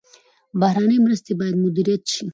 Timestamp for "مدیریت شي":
1.63-2.23